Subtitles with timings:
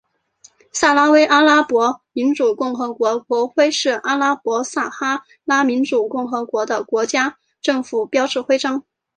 [0.71, 8.83] 撒拉威阿拉伯民主共和国国徽是阿拉伯撒哈拉民主共和国的国家政府标志徽章。